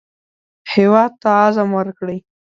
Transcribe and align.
هېواد 0.73 1.11
ته 1.21 1.29
عزم 1.43 1.69
ورکړئ 1.77 2.17